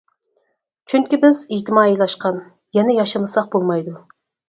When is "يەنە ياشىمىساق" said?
2.81-3.57